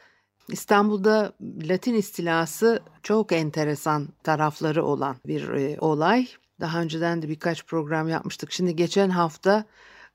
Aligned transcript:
İstanbul'da 0.48 1.32
Latin 1.40 1.94
istilası 1.94 2.80
çok 3.02 3.32
enteresan 3.32 4.08
tarafları 4.22 4.84
olan 4.84 5.16
bir 5.26 5.48
e, 5.48 5.76
olay. 5.80 6.26
Daha 6.60 6.80
önceden 6.80 7.22
de 7.22 7.28
birkaç 7.28 7.66
program 7.66 8.08
yapmıştık. 8.08 8.52
Şimdi 8.52 8.76
geçen 8.76 9.10
hafta 9.10 9.64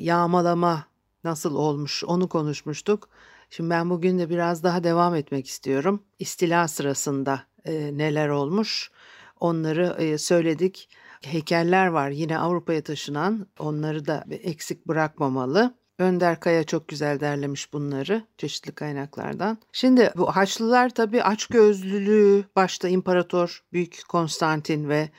yağmalama 0.03 0.85
nasıl 1.23 1.55
olmuş 1.55 2.03
onu 2.03 2.29
konuşmuştuk. 2.29 3.09
Şimdi 3.49 3.69
ben 3.69 3.89
bugün 3.89 4.19
de 4.19 4.29
biraz 4.29 4.63
daha 4.63 4.83
devam 4.83 5.15
etmek 5.15 5.47
istiyorum. 5.47 6.03
İstila 6.19 6.67
sırasında 6.67 7.43
e, 7.65 7.97
neler 7.97 8.29
olmuş 8.29 8.91
onları 9.39 9.95
e, 9.99 10.17
söyledik. 10.17 10.89
Heykeller 11.21 11.87
var 11.87 12.09
yine 12.09 12.37
Avrupa'ya 12.37 12.81
taşınan 12.83 13.47
onları 13.59 14.07
da 14.07 14.25
eksik 14.29 14.87
bırakmamalı. 14.87 15.73
Önder 15.99 16.39
Kaya 16.39 16.63
çok 16.63 16.87
güzel 16.87 17.19
derlemiş 17.19 17.73
bunları 17.73 18.23
çeşitli 18.37 18.71
kaynaklardan. 18.71 19.57
Şimdi 19.71 20.11
bu 20.17 20.35
Haçlılar 20.35 20.89
tabii 20.89 21.23
açgözlülüğü 21.23 22.43
başta 22.55 22.89
İmparator 22.89 23.63
Büyük 23.73 24.01
Konstantin 24.09 24.89
ve 24.89 25.09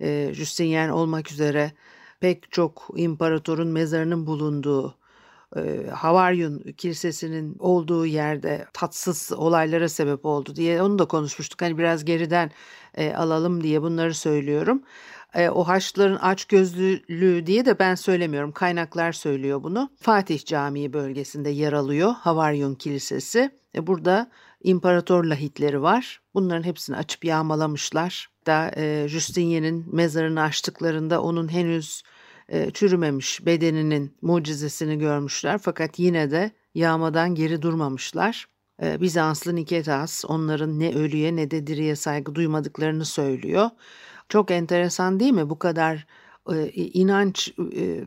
e, 0.00 0.30
Justinian 0.34 0.90
olmak 0.90 1.32
üzere 1.32 1.72
pek 2.22 2.52
çok 2.52 2.90
imparatorun 2.96 3.68
mezarının 3.68 4.26
bulunduğu 4.26 4.94
e, 5.56 5.86
Havaryun 5.90 6.58
Kilisesi'nin 6.58 7.56
olduğu 7.58 8.06
yerde 8.06 8.66
tatsız 8.72 9.32
olaylara 9.36 9.88
sebep 9.88 10.26
oldu 10.26 10.56
diye 10.56 10.82
onu 10.82 10.98
da 10.98 11.04
konuşmuştuk. 11.04 11.62
Hani 11.62 11.78
biraz 11.78 12.04
geriden 12.04 12.50
e, 12.94 13.14
alalım 13.14 13.62
diye 13.62 13.82
bunları 13.82 14.14
söylüyorum. 14.14 14.82
E, 15.34 15.48
o 15.48 15.64
Haçlıların 15.64 16.16
açgözlülüğü 16.16 17.46
diye 17.46 17.64
de 17.64 17.78
ben 17.78 17.94
söylemiyorum. 17.94 18.52
Kaynaklar 18.52 19.12
söylüyor 19.12 19.62
bunu. 19.62 19.90
Fatih 20.00 20.44
Camii 20.44 20.92
bölgesinde 20.92 21.50
yer 21.50 21.72
alıyor 21.72 22.12
Havaryun 22.20 22.74
Kilisesi. 22.74 23.50
E, 23.74 23.86
burada 23.86 24.30
imparator 24.64 25.24
lahitleri 25.24 25.82
var. 25.82 26.20
Bunların 26.34 26.62
hepsini 26.62 26.96
açıp 26.96 27.24
yağmalamışlar. 27.24 28.28
Da 28.46 28.70
e, 28.76 29.08
Justinian'in 29.08 29.86
mezarını 29.92 30.42
açtıklarında 30.42 31.22
onun 31.22 31.52
henüz 31.52 32.02
çürümemiş 32.74 33.46
bedeninin 33.46 34.16
mucizesini 34.22 34.98
görmüşler. 34.98 35.58
Fakat 35.58 35.98
yine 35.98 36.30
de 36.30 36.50
yağmadan 36.74 37.34
geri 37.34 37.62
durmamışlar. 37.62 38.46
E, 38.82 39.00
Bizanslı 39.00 39.54
Niketas 39.56 40.24
onların 40.24 40.78
ne 40.80 40.94
ölüye 40.94 41.36
ne 41.36 41.50
de 41.50 41.66
diriye 41.66 41.96
saygı 41.96 42.34
duymadıklarını 42.34 43.04
söylüyor. 43.04 43.70
Çok 44.28 44.50
enteresan 44.50 45.20
değil 45.20 45.32
mi? 45.32 45.50
Bu 45.50 45.58
kadar 45.58 46.06
e, 46.52 46.66
inanç 46.72 47.54
e, 47.76 48.04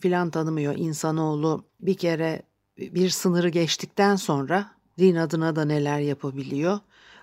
filan 0.00 0.30
tanımıyor 0.30 0.74
insanoğlu. 0.76 1.64
Bir 1.80 1.94
kere 1.94 2.42
bir 2.78 3.10
sınırı 3.10 3.48
geçtikten 3.48 4.16
sonra 4.16 4.70
din 4.98 5.16
adına 5.16 5.56
da 5.56 5.64
neler 5.64 5.98
yapabiliyor. 5.98 6.78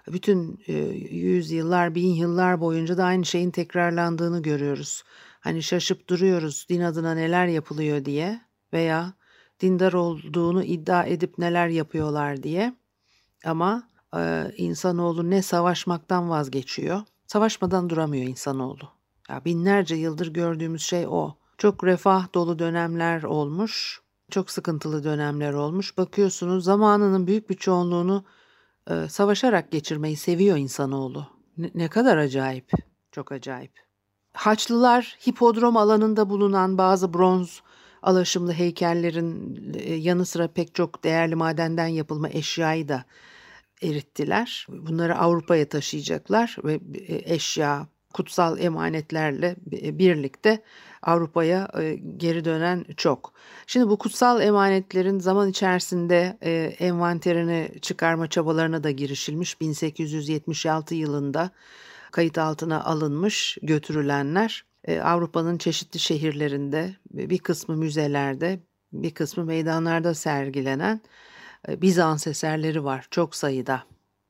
Bütün 0.08 0.60
e, 0.68 0.74
yüzyıllar, 1.12 1.96
bin 1.96 2.14
yıllar 2.14 2.62
boyunca 2.62 2.98
da 2.98 3.04
aynı 3.06 3.26
şeyin 3.26 3.52
tekrarlandığını 3.52 4.42
görüyoruz. 4.42 5.04
Hani 5.40 5.64
şaşıp 5.64 6.10
duruyoruz 6.10 6.66
din 6.70 6.82
adına 6.82 7.14
neler 7.14 7.48
yapılıyor 7.48 8.06
diye 8.06 8.42
veya 8.74 9.14
dindar 9.60 9.94
olduğunu 9.94 10.64
iddia 10.64 11.04
edip 11.04 11.38
neler 11.38 11.68
yapıyorlar 11.68 12.44
diye. 12.44 12.74
Ama 13.46 13.90
e, 14.16 14.52
insanoğlu 14.58 15.30
ne 15.30 15.42
savaşmaktan 15.42 16.30
vazgeçiyor 16.30 17.02
Savaşmadan 17.30 17.90
duramıyor 17.90 18.28
insanoğlu. 18.28 18.90
Ya 19.30 19.46
binlerce 19.46 19.96
yıldır 19.96 20.28
gördüğümüz 20.28 20.82
şey 20.82 21.08
o. 21.08 21.36
Çok 21.58 21.84
refah 21.84 22.34
dolu 22.34 22.60
dönemler 22.60 23.24
olmuş, 23.24 24.02
çok 24.32 24.52
sıkıntılı 24.52 25.04
dönemler 25.04 25.54
olmuş. 25.54 25.98
Bakıyorsunuz 25.98 26.64
zamanının 26.64 27.28
büyük 27.28 27.50
bir 27.50 27.56
çoğunluğunu 27.56 28.26
e, 28.90 29.08
savaşarak 29.10 29.72
geçirmeyi 29.72 30.16
seviyor 30.16 30.58
insanoğlu. 30.58 31.28
Ne, 31.58 31.72
ne 31.76 31.88
kadar 31.88 32.18
acayip, 32.18 32.72
çok 33.12 33.32
acayip. 33.32 33.89
Haçlılar 34.40 35.18
hipodrom 35.28 35.78
alanında 35.78 36.30
bulunan 36.30 36.78
bazı 36.78 37.14
bronz 37.14 37.62
alaşımlı 38.02 38.54
heykellerin 38.54 39.64
e, 39.80 39.94
yanı 39.94 40.26
sıra 40.26 40.48
pek 40.48 40.76
çok 40.76 41.04
değerli 41.04 41.36
madenden 41.36 41.88
yapılma 41.88 42.30
eşyayı 42.30 42.88
da 42.88 43.04
erittiler. 43.82 44.68
Bunları 44.70 45.18
Avrupa'ya 45.18 45.70
taşıyacaklar 45.70 46.58
ve 46.64 46.80
e, 47.08 47.34
eşya, 47.36 47.88
kutsal 48.14 48.60
emanetlerle 48.60 49.56
birlikte 50.00 50.64
Avrupa'ya 51.02 51.68
e, 51.80 51.96
geri 52.18 52.46
dönen 52.46 52.86
çok. 52.98 53.34
Şimdi 53.68 53.90
bu 53.90 53.98
kutsal 53.98 54.42
emanetlerin 54.42 55.20
zaman 55.20 55.50
içerisinde 55.50 56.38
e, 56.42 56.52
envanterini 56.80 57.72
çıkarma 57.82 58.28
çabalarına 58.28 58.84
da 58.84 58.92
girişilmiş. 58.92 59.62
1876 59.62 60.96
yılında 60.96 61.52
kayıt 62.12 62.38
altına 62.38 62.84
alınmış 62.84 63.58
götürülenler 63.62 64.66
Avrupa'nın 65.04 65.58
çeşitli 65.58 66.00
şehirlerinde 66.00 66.96
bir 67.12 67.40
kısmı 67.40 67.78
müzelerde 67.78 68.60
bir 68.94 69.14
kısmı 69.14 69.46
meydanlarda 69.46 70.14
sergilenen 70.14 71.02
e, 71.68 71.82
Bizans 71.82 72.28
eserleri 72.28 72.84
var 72.84 73.08
çok 73.12 73.36
sayıda. 73.36 73.84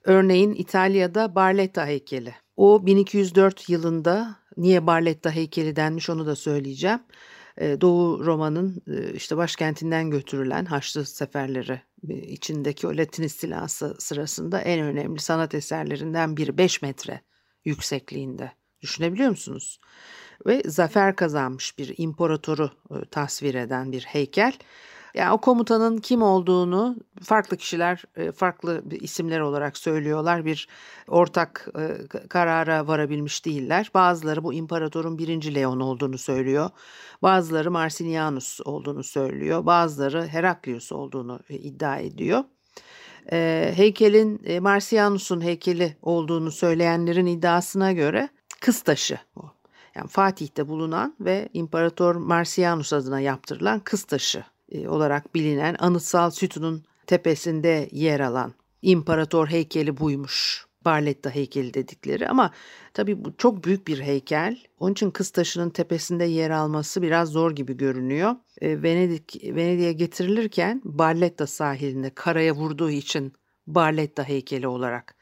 Örneğin 0.03 0.53
İtalya'da 0.53 1.35
Barletta 1.35 1.85
heykeli. 1.85 2.35
O 2.57 2.85
1204 2.85 3.69
yılında 3.69 4.35
niye 4.57 4.87
Barletta 4.87 5.31
heykeli 5.31 5.75
denmiş 5.75 6.09
onu 6.09 6.25
da 6.25 6.35
söyleyeceğim. 6.35 6.99
E, 7.57 7.81
Doğu 7.81 8.25
Roma'nın 8.25 8.81
e, 8.87 9.13
işte 9.13 9.37
başkentinden 9.37 10.09
götürülen 10.09 10.65
Haçlı 10.65 11.05
seferleri 11.05 11.81
içindeki 12.07 12.87
o 12.87 12.97
Latin 12.97 13.23
istilası 13.23 13.95
sırasında 13.99 14.61
en 14.61 14.79
önemli 14.79 15.19
sanat 15.19 15.55
eserlerinden 15.55 16.37
biri 16.37 16.57
5 16.57 16.81
metre 16.81 17.21
yüksekliğinde. 17.69 18.51
Düşünebiliyor 18.81 19.29
musunuz? 19.29 19.79
Ve 20.45 20.61
zafer 20.65 21.15
kazanmış 21.15 21.77
bir 21.77 21.93
imparatoru 21.97 22.69
tasvir 23.11 23.55
eden 23.55 23.91
bir 23.91 24.01
heykel. 24.01 24.53
Yani 25.13 25.31
o 25.31 25.37
komutanın 25.37 25.97
kim 25.97 26.21
olduğunu 26.21 26.97
farklı 27.23 27.57
kişiler 27.57 28.03
e, 28.15 28.31
farklı 28.31 28.83
isimler 28.91 29.39
olarak 29.39 29.77
söylüyorlar. 29.77 30.45
Bir 30.45 30.67
ortak 31.07 31.67
e, 31.79 32.07
karara 32.27 32.87
varabilmiş 32.87 33.45
değiller. 33.45 33.91
Bazıları 33.93 34.43
bu 34.43 34.53
imparatorun 34.53 35.17
birinci 35.17 35.55
Leon 35.55 35.79
olduğunu 35.79 36.17
söylüyor. 36.17 36.69
Bazıları 37.21 37.71
Marcinianus 37.71 38.59
olduğunu 38.65 39.03
söylüyor. 39.03 39.65
Bazıları 39.65 40.27
Heraklius 40.27 40.91
olduğunu 40.91 41.39
e, 41.49 41.55
iddia 41.55 41.97
ediyor. 41.97 42.43
Heykelin 43.75 44.61
Marcianus'un 44.61 45.41
heykeli 45.41 45.97
olduğunu 46.01 46.51
söyleyenlerin 46.51 47.25
iddiasına 47.25 47.91
göre 47.91 48.29
kız 48.59 48.81
taşı 48.81 49.19
o. 49.35 49.41
Yani 49.95 50.07
Fatih'te 50.07 50.67
bulunan 50.67 51.15
ve 51.19 51.49
İmparator 51.53 52.15
Marcianus 52.15 52.93
adına 52.93 53.19
yaptırılan 53.19 53.79
kız 53.79 54.03
taşı 54.03 54.43
e, 54.71 54.87
olarak 54.87 55.35
bilinen 55.35 55.75
anıtsal 55.79 56.31
sütunun 56.31 56.83
tepesinde 57.07 57.89
yer 57.91 58.19
alan 58.19 58.53
imparator 58.81 59.47
heykeli 59.47 59.97
buymuş. 59.97 60.68
Barletta 60.89 61.29
heykeli 61.29 61.73
dedikleri 61.73 62.27
ama 62.27 62.51
tabii 62.93 63.25
bu 63.25 63.37
çok 63.37 63.63
büyük 63.63 63.87
bir 63.87 63.99
heykel. 63.99 64.57
Onun 64.79 64.91
için 64.91 65.11
kız 65.11 65.29
taşının 65.29 65.69
tepesinde 65.69 66.25
yer 66.25 66.49
alması 66.49 67.01
biraz 67.01 67.29
zor 67.29 67.51
gibi 67.51 67.77
görünüyor. 67.77 68.35
E, 68.61 68.83
Venedik 68.83 69.43
Venedik'e 69.43 69.93
getirilirken 69.93 70.81
Barletta 70.85 71.47
sahilinde 71.47 72.09
karaya 72.09 72.53
vurduğu 72.53 72.89
için 72.89 73.33
Barletta 73.67 74.23
heykeli 74.23 74.67
olarak 74.67 75.15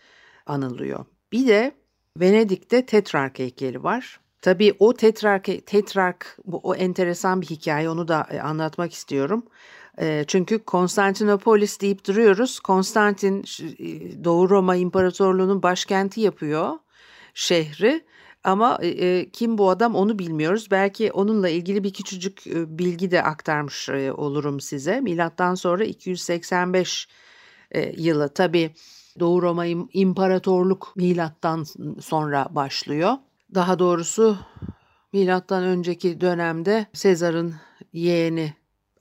anılıyor. 0.46 1.06
Bir 1.32 1.48
de 1.48 1.72
Venedik'te 2.18 2.86
Tetrark 2.86 3.40
heykeli 3.40 3.84
var. 3.84 4.20
Tabii 4.42 4.74
o 4.80 4.94
tetrark, 4.94 5.46
tetrark 5.66 6.38
bu, 6.46 6.58
o 6.58 6.76
enteresan 6.76 7.42
bir 7.42 7.48
hikaye 7.48 7.90
onu 7.90 8.08
da 8.08 8.28
e, 8.32 8.40
anlatmak 8.40 8.94
istiyorum. 8.94 9.46
E, 10.02 10.24
çünkü 10.28 10.60
Konstantinopolis 10.60 11.82
deyip 11.82 12.08
duruyoruz. 12.08 12.60
Konstantin 12.60 13.44
Doğu 14.24 14.50
Roma 14.50 14.76
İmparatorluğu'nun 14.76 15.64
başkenti 15.64 16.22
yapıyor 16.22 16.74
şehri. 17.34 18.06
Ama 18.44 18.80
e, 18.82 19.30
kim 19.30 19.58
bu 19.58 19.70
adam 19.70 19.96
onu 19.96 20.20
bilmiyoruz. 20.20 20.72
Belki 20.72 21.12
onunla 21.12 21.50
ilgili 21.50 21.84
bir 21.84 21.94
küçücük 21.94 22.48
e, 22.48 22.78
bilgi 22.78 23.12
de 23.12 23.24
aktarmış 23.24 23.90
e, 23.90 24.14
olurum 24.14 24.60
size. 24.60 25.02
Milattan 25.02 25.56
sonra 25.56 25.84
285 25.84 27.08
e, 27.72 27.94
yılı 27.98 28.30
tabii 28.30 28.72
Doğu 29.20 29.42
Roma 29.42 29.66
İmparatorluk 29.94 30.94
milattan 30.96 31.66
sonra 32.02 32.48
başlıyor. 32.52 33.14
Daha 33.56 33.80
doğrusu 33.80 34.38
milattan 35.14 35.64
önceki 35.64 36.22
dönemde 36.22 36.86
Sezar'ın 36.94 37.56
yeğeni 37.94 38.54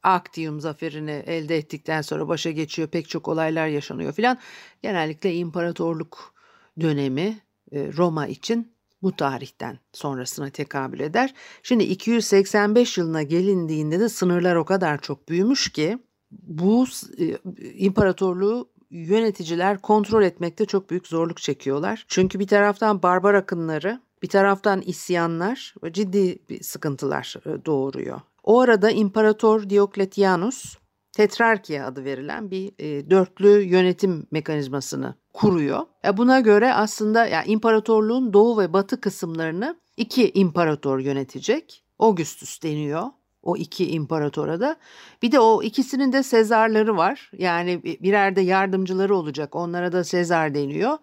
Actium 0.07 0.61
zaferini 0.61 1.23
elde 1.27 1.57
ettikten 1.57 2.03
sonra 2.03 2.29
başa 2.29 2.51
geçiyor. 2.51 2.89
Pek 2.89 3.09
çok 3.09 3.29
olaylar 3.29 3.67
yaşanıyor 3.67 4.13
filan. 4.13 4.39
Genellikle 4.83 5.35
imparatorluk 5.35 6.35
dönemi 6.81 7.39
e, 7.73 7.93
Roma 7.97 8.27
için 8.27 8.73
bu 9.03 9.17
tarihten 9.17 9.79
sonrasına 9.93 10.51
tekabül 10.51 11.01
eder. 11.01 11.35
Şimdi 11.63 11.85
285 11.85 12.99
yılına 12.99 13.23
gelindiğinde 13.23 14.01
de 14.01 14.09
sınırlar 14.09 14.57
o 14.57 14.65
kadar 14.65 15.01
çok 15.01 15.29
büyümüş 15.29 15.73
ki 15.73 15.99
bu 16.31 16.87
e, 17.19 17.39
imparatorluğu 17.75 18.69
yöneticiler 18.91 19.83
kontrol 19.83 20.23
etmekte 20.23 20.65
çok 20.65 20.91
büyük 20.91 21.07
zorluk 21.07 21.37
çekiyorlar. 21.37 22.05
Çünkü 22.09 22.39
bir 22.39 22.47
taraftan 22.47 23.03
barbar 23.03 23.35
akınları, 23.35 24.01
bir 24.23 24.29
taraftan 24.29 24.81
isyanlar 24.81 25.75
ciddi 25.93 26.39
sıkıntılar 26.63 27.35
e, 27.47 27.65
doğuruyor. 27.65 28.21
O 28.47 28.61
arada 28.61 28.91
İmparator 28.91 29.71
Diokletianus 29.71 30.77
Tetrarkiya 31.13 31.87
adı 31.87 32.05
verilen 32.05 32.51
bir 32.51 32.73
e, 32.79 33.11
dörtlü 33.11 33.49
yönetim 33.49 34.27
mekanizmasını 34.31 35.15
kuruyor. 35.33 35.81
E, 36.05 36.17
buna 36.17 36.41
göre 36.41 36.75
aslında 36.75 37.27
yani 37.27 37.47
imparatorluğun 37.47 38.33
doğu 38.33 38.59
ve 38.59 38.73
batı 38.73 39.01
kısımlarını 39.01 39.81
iki 39.97 40.31
imparator 40.35 40.99
yönetecek. 40.99 41.85
Augustus 41.99 42.63
deniyor 42.63 43.07
o 43.43 43.57
iki 43.57 43.91
imparatora 43.91 44.61
da. 44.61 44.77
Bir 45.23 45.33
de 45.33 45.41
o 45.41 45.63
ikisinin 45.63 46.13
de 46.13 46.23
Sezarları 46.23 46.97
var. 46.97 47.31
Yani 47.39 47.83
birer 47.83 48.37
de 48.37 48.41
yardımcıları 48.41 49.17
olacak. 49.17 49.55
Onlara 49.55 49.93
da 49.93 50.05
Sezar 50.05 50.55
deniyor. 50.55 50.99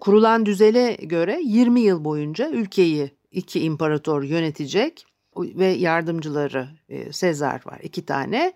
Kurulan 0.00 0.46
düzele 0.46 0.94
göre 0.94 1.40
20 1.42 1.80
yıl 1.80 2.04
boyunca 2.04 2.50
ülkeyi 2.50 3.10
iki 3.30 3.60
imparator 3.60 4.22
yönetecek 4.22 5.06
ve 5.42 5.66
yardımcıları 5.66 6.68
e, 6.88 7.12
Sezar 7.12 7.62
var 7.66 7.78
iki 7.82 8.06
tane. 8.06 8.52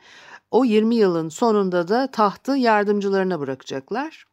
O 0.50 0.64
20 0.64 0.94
yılın 0.94 1.29
sonunda 1.29 1.88
da 1.88 2.11
tahtı 2.11 2.52
yardımcılarına 2.52 3.40
bırakacaklar. 3.40 4.25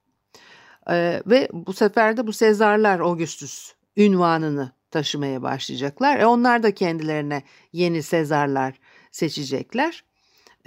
E, 0.90 1.24
ve 1.26 1.50
bu 1.54 1.74
sefer 1.74 2.18
de 2.18 2.28
bu 2.28 2.34
Sezarlar 2.34 3.00
Augustus 3.00 3.74
ünvanını 3.98 4.72
taşımaya 4.92 5.42
başlayacaklar. 5.42 6.20
E 6.20 6.26
onlar 6.26 6.64
da 6.64 6.74
kendilerine 6.74 7.44
yeni 7.74 8.04
Sezarlar 8.04 8.80
seçecekler. 9.12 10.04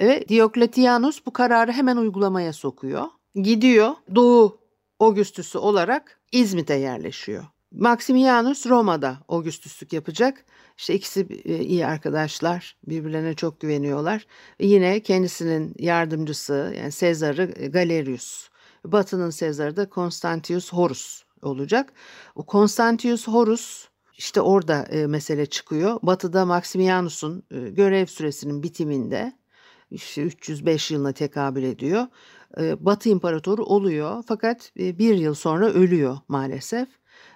Ve 0.00 0.29
Diokletianus 0.29 1.26
bu 1.26 1.32
kararı 1.32 1.73
hemen 1.73 1.96
uygulamaya 1.96 2.52
sokuyor. 2.52 3.05
Gidiyor 3.34 3.94
Doğu 4.14 4.61
Augustus'u 5.00 5.58
olarak 5.58 6.20
İzmit'e 6.32 6.75
yerleşiyor. 6.75 7.44
Maximianus 7.75 8.67
Roma'da 8.67 9.19
Augustus'luk 9.29 9.93
yapacak. 9.93 10.45
İşte 10.79 10.95
ikisi 10.95 11.27
e, 11.45 11.59
iyi 11.59 11.87
arkadaşlar, 11.87 12.77
birbirlerine 12.87 13.35
çok 13.35 13.61
güveniyorlar. 13.61 14.27
Yine 14.61 15.01
kendisinin 15.01 15.75
yardımcısı 15.79 16.75
yani 16.79 16.93
Sezar'ı 16.93 17.71
Galerius. 17.71 18.49
Batı'nın 18.85 19.31
Sezar'ı 19.31 19.77
da 19.77 19.89
Constantius 19.95 20.73
Horus 20.73 21.23
olacak. 21.43 21.93
O 22.35 22.47
Constantius 22.47 23.29
Horus 23.29 23.89
işte 24.19 24.41
orada 24.41 24.83
e, 24.83 25.07
mesele 25.07 25.47
çıkıyor. 25.47 25.99
Batı'da 26.03 26.47
Maximianus'un 26.47 27.43
e, 27.51 27.69
görev 27.69 28.07
süresinin 28.07 28.63
bitiminde 28.63 29.33
işte 29.91 30.23
305 30.23 30.91
yılına 30.91 31.13
tekabül 31.13 31.63
ediyor. 31.63 32.07
E, 32.61 32.85
Batı 32.85 33.09
İmparatoru 33.09 33.65
oluyor 33.65 34.25
fakat 34.27 34.73
e, 34.81 34.99
bir 34.99 35.15
yıl 35.15 35.35
sonra 35.35 35.67
ölüyor 35.67 36.19
maalesef. 36.29 36.89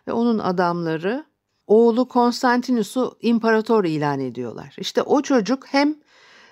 Ve 0.09 0.13
onun 0.13 0.39
adamları 0.39 1.25
oğlu 1.67 2.09
Konstantinus'u 2.09 3.19
imparator 3.21 3.85
ilan 3.85 4.21
ediyorlar. 4.21 4.77
İşte 4.79 5.03
o 5.03 5.23
çocuk 5.23 5.67
hem 5.67 5.97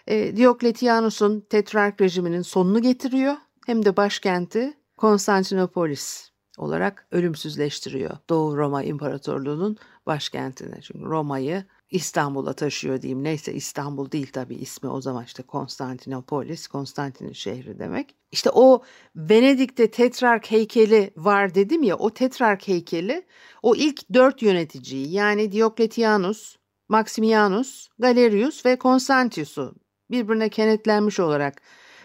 e, 0.06 0.36
Diokletianus'un 0.36 1.40
tetrark 1.40 2.00
rejiminin 2.00 2.42
sonunu 2.42 2.82
getiriyor 2.82 3.34
hem 3.66 3.84
de 3.84 3.96
başkenti 3.96 4.74
Konstantinopolis 4.96 6.30
olarak 6.58 7.06
ölümsüzleştiriyor 7.10 8.16
Doğu 8.30 8.56
Roma 8.56 8.82
İmparatorluğu'nun 8.82 9.76
başkentine. 10.06 10.80
Çünkü 10.82 11.04
Roma'yı 11.04 11.64
İstanbul'a 11.90 12.52
taşıyor 12.52 13.02
diyeyim. 13.02 13.24
Neyse 13.24 13.52
İstanbul 13.52 14.10
değil 14.10 14.30
tabii 14.32 14.54
ismi 14.54 14.88
o 14.88 15.00
zaman 15.00 15.24
işte 15.24 15.42
Konstantinopolis, 15.42 16.66
Konstantin'in 16.66 17.32
şehri 17.32 17.78
demek. 17.78 18.16
İşte 18.32 18.50
o 18.52 18.82
Venedik'te 19.16 19.90
Tetrark 19.90 20.50
heykeli 20.50 21.10
var 21.16 21.54
dedim 21.54 21.82
ya 21.82 21.96
o 21.96 22.10
Tetrark 22.10 22.68
heykeli 22.68 23.26
o 23.62 23.76
ilk 23.76 24.14
dört 24.14 24.42
yöneticiyi 24.42 25.12
yani 25.12 25.52
Diokletianus, 25.52 26.56
Maximianus, 26.88 27.88
Galerius 27.98 28.66
ve 28.66 28.78
Constantius'u 28.80 29.74
birbirine 30.10 30.48
kenetlenmiş 30.48 31.20
olarak 31.20 31.62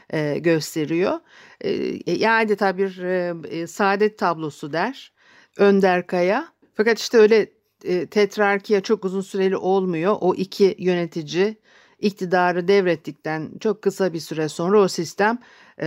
e, 0.09 0.39
gösteriyor. 0.39 1.19
E, 1.61 1.69
e 2.05 2.29
adeta 2.29 2.77
bir 2.77 2.97
e, 2.97 3.33
e, 3.49 3.67
saadet 3.67 4.17
tablosu 4.17 4.73
der 4.73 5.13
Önder 5.57 6.07
Kaya. 6.07 6.47
Fakat 6.73 6.99
işte 6.99 7.17
öyle 7.17 7.58
e, 7.85 8.81
çok 8.81 9.05
uzun 9.05 9.21
süreli 9.21 9.57
olmuyor. 9.57 10.15
O 10.21 10.35
iki 10.35 10.75
yönetici 10.79 11.57
iktidarı 11.99 12.67
devrettikten 12.67 13.51
çok 13.59 13.81
kısa 13.81 14.13
bir 14.13 14.19
süre 14.19 14.49
sonra 14.49 14.81
o 14.81 14.87
sistem 14.87 15.39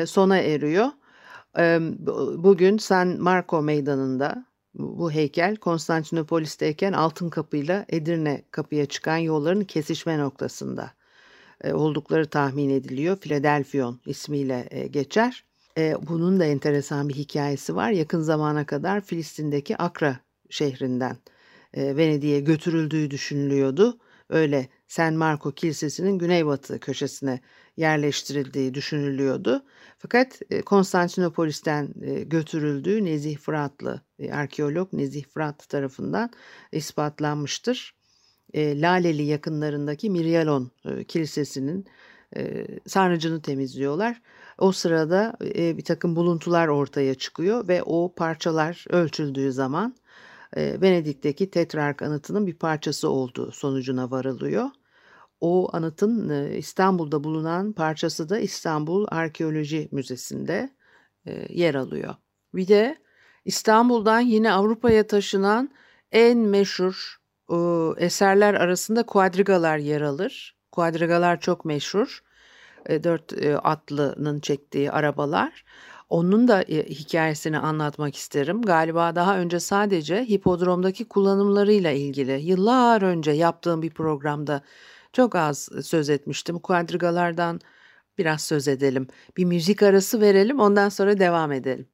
sona 0.07 0.39
eriyor. 0.39 0.87
Bugün 2.37 2.79
San 2.79 3.09
Marco 3.09 3.63
Meydanı'nda 3.63 4.47
bu 4.75 5.11
heykel 5.11 5.57
Konstantinopolis'teyken 5.57 6.93
Altın 6.93 7.31
Kapı'yla 7.31 7.85
Edirne 7.89 8.43
Kapı'ya 8.51 8.87
çıkan 8.87 9.17
yolların 9.17 9.65
kesişme 9.65 10.19
noktasında 10.19 10.91
oldukları 11.73 12.27
tahmin 12.27 12.71
ediliyor. 12.71 13.17
Philadelphion 13.17 14.01
ismiyle 14.07 14.89
geçer. 14.91 15.45
Bunun 16.09 16.41
da 16.41 16.45
enteresan 16.45 17.09
bir 17.09 17.15
hikayesi 17.15 17.77
var. 17.77 17.91
Yakın 17.91 18.21
zamana 18.21 18.67
kadar 18.67 19.01
Filistin'deki 19.01 19.77
Akra 19.77 20.17
şehrinden 20.51 21.17
Venedik'e 21.77 22.41
götürüldüğü 22.41 23.11
düşünülüyordu. 23.11 23.99
Öyle 24.29 24.69
San 24.87 25.15
Marco 25.15 25.53
Kilisesi'nin 25.53 26.19
güneybatı 26.19 26.81
köşesine 26.81 27.41
yerleştirildiği 27.77 28.75
düşünülüyordu. 28.75 29.65
Fakat 29.99 30.41
Konstantinopolis'ten 30.67 31.95
götürüldüğü 32.27 33.05
Nezih 33.05 33.39
Fıratlı 33.39 34.01
arkeolog 34.33 34.93
Nezih 34.93 35.25
Fırat 35.25 35.69
tarafından 35.69 36.31
ispatlanmıştır. 36.73 37.95
Laleli 38.57 39.23
yakınlarındaki 39.23 40.11
Miryalon 40.11 40.71
Kilisesi'nin 41.09 41.87
sarnıcını 42.87 43.43
temizliyorlar. 43.43 44.23
O 44.59 44.73
sırada 44.73 45.37
bir 45.55 45.85
takım 45.85 46.17
buluntular 46.17 46.69
ortaya 46.69 47.15
çıkıyor 47.15 47.69
ve 47.69 47.83
o 47.83 48.15
parçalar 48.15 48.85
ölçüldüğü 48.91 49.53
zaman 49.53 49.95
Venedik'teki 50.57 51.51
Tetrark 51.51 52.03
anıtının 52.03 52.47
bir 52.47 52.55
parçası 52.55 53.09
olduğu 53.09 53.53
sonucuna 53.53 54.11
varılıyor. 54.11 54.71
O 55.41 55.77
anıtın 55.77 56.29
e, 56.29 56.57
İstanbul'da 56.57 57.25
bulunan 57.25 57.73
parçası 57.73 58.29
da 58.29 58.39
İstanbul 58.39 59.07
Arkeoloji 59.09 59.89
Müzesi'nde 59.93 60.71
e, 61.27 61.47
yer 61.51 61.75
alıyor. 61.75 62.15
Bir 62.55 62.69
de 62.69 62.99
İstanbul'dan 63.45 64.21
yine 64.21 64.53
Avrupa'ya 64.53 65.07
taşınan 65.07 65.71
en 66.13 66.39
meşhur 66.39 67.17
e, 67.51 67.57
eserler 67.97 68.55
arasında 68.55 69.03
kuadrigalar 69.03 69.79
yer 69.79 70.01
alır. 70.01 70.57
Kuadrigalar 70.73 71.41
çok 71.41 71.65
meşhur. 71.65 72.23
E, 72.87 73.05
dört 73.05 73.33
e, 73.33 73.57
atlının 73.57 74.41
çektiği 74.41 74.93
arabalar. 74.93 75.65
Onun 76.13 76.49
da 76.49 76.63
e, 76.63 76.89
hikayesini 76.89 77.59
anlatmak 77.59 78.17
isterim. 78.17 78.63
Galiba 78.63 79.15
daha 79.17 79.39
önce 79.39 79.61
sadece 79.61 80.25
hipodromdaki 80.25 81.09
kullanımlarıyla 81.09 81.91
ilgili 81.91 82.43
yıllar 82.43 83.03
önce 83.03 83.31
yaptığım 83.31 83.83
bir 83.83 83.91
programda 83.91 84.63
çok 85.13 85.35
az 85.35 85.69
söz 85.83 86.11
etmiştim. 86.11 86.59
Kuadrigalardan 86.59 87.61
biraz 88.19 88.45
söz 88.45 88.69
edelim. 88.69 89.09
Bir 89.37 89.45
müzik 89.45 89.83
arası 89.83 90.21
verelim 90.21 90.61
ondan 90.61 90.89
sonra 90.89 91.19
devam 91.19 91.53
edelim. 91.53 91.89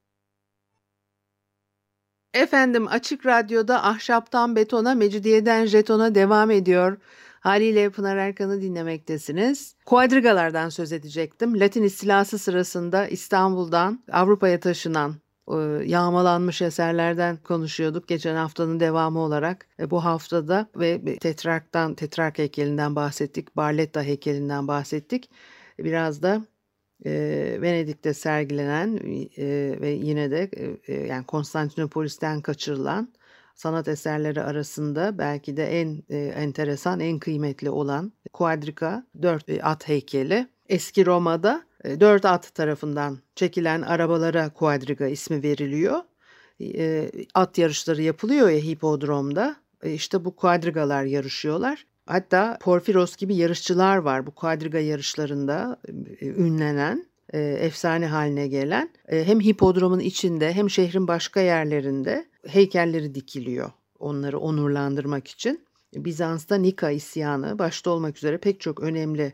Efendim 2.35 2.89
Açık 2.89 3.27
Radyo'da 3.27 3.85
Ahşaptan 3.85 4.57
Betona, 4.57 4.95
Mecidiyeden 4.95 5.67
Jeton'a 5.67 6.15
devam 6.15 6.51
ediyor. 6.51 6.99
Haliyle 7.41 7.91
Pınar 7.91 8.17
Erkan'ı 8.17 8.63
dinlemektesiniz. 8.63 9.75
Kuadrigalardan 9.87 10.69
söz 10.69 10.93
edecektim. 10.93 11.61
Latin 11.61 11.83
istilası 11.83 12.39
sırasında 12.39 13.07
İstanbul'dan 13.07 14.05
Avrupa'ya 14.13 14.61
taşınan 14.61 15.15
e, 15.49 15.57
yağmalanmış 15.85 16.63
eserlerden 16.63 17.37
konuşuyorduk 17.37 18.09
geçen 18.09 18.35
haftanın 18.35 18.81
devamı 18.81 19.19
olarak. 19.19 19.67
E, 19.81 19.91
bu 19.91 20.05
haftada 20.05 20.69
ve 20.77 21.19
Tetrark'tan, 21.19 21.95
Tetrark 21.95 22.39
heykelinden 22.39 22.97
bahsettik, 22.97 23.57
Barletta 23.57 24.03
heykelinden 24.03 24.69
bahsettik. 24.69 25.31
Biraz 25.79 26.23
da 26.23 26.45
e, 27.07 27.11
Venedik'te 27.63 28.15
sergilenen 28.15 28.97
e, 29.37 29.81
ve 29.81 29.91
yine 29.91 30.31
de 30.31 30.51
e, 30.87 30.95
yani 30.95 31.27
Konstantinopolis'ten 31.27 32.41
kaçırılan 32.41 33.09
sanat 33.59 33.89
eserleri 33.89 34.43
arasında 34.43 35.19
belki 35.19 35.57
de 35.57 35.81
en 35.81 36.03
e, 36.11 36.17
enteresan, 36.19 37.01
en 37.01 37.19
kıymetli 37.19 37.71
olan 37.71 38.13
Quadriga 38.33 39.07
4 39.23 39.49
e, 39.49 39.63
at 39.63 39.89
heykeli. 39.89 40.49
Eski 40.69 41.07
Roma'da 41.07 41.63
e, 41.85 42.01
4 42.01 42.25
at 42.25 42.55
tarafından 42.55 43.19
çekilen 43.35 43.83
arabalara 43.83 44.51
Quadriga 44.51 45.07
ismi 45.07 45.43
veriliyor. 45.43 46.01
E, 46.61 47.11
at 47.35 47.59
yarışları 47.59 48.03
yapılıyor 48.03 48.49
ya 48.49 48.59
hipodromda. 48.59 49.57
E, 49.83 49.93
işte 49.93 50.25
bu 50.25 50.37
Quadrigalar 50.37 51.05
yarışıyorlar. 51.05 51.87
Hatta 52.07 52.59
Porfiros 52.61 53.17
gibi 53.17 53.37
yarışçılar 53.37 53.97
var 53.97 54.27
bu 54.27 54.31
Quadriga 54.31 54.79
yarışlarında 54.79 55.81
e, 56.21 56.27
ünlenen 56.27 57.07
e, 57.33 57.39
efsane 57.41 58.07
haline 58.07 58.49
gelen 58.49 58.91
e, 59.09 59.25
hem 59.25 59.41
hipodromun 59.41 60.01
içinde 60.01 60.53
hem 60.53 60.71
şehrin 60.71 61.09
başka 61.09 61.41
yerlerinde 61.41 62.27
heykelleri 62.47 63.15
dikiliyor 63.15 63.71
onları 63.99 64.39
onurlandırmak 64.39 65.29
için. 65.29 65.69
Bizans'ta 65.95 66.57
Nika 66.57 66.91
isyanı 66.91 67.59
başta 67.59 67.91
olmak 67.91 68.17
üzere 68.17 68.39
pek 68.39 68.61
çok 68.61 68.81
önemli 68.81 69.33